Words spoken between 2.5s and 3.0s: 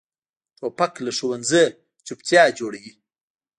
جوړوي.